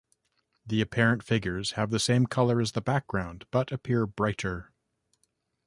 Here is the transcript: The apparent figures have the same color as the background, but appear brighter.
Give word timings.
The 0.65 0.81
apparent 0.81 1.21
figures 1.21 1.73
have 1.73 1.91
the 1.91 1.99
same 1.99 2.25
color 2.25 2.59
as 2.59 2.71
the 2.71 2.81
background, 2.81 3.45
but 3.51 3.71
appear 3.71 4.07
brighter. 4.07 4.73